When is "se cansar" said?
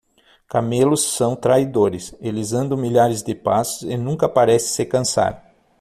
4.73-5.47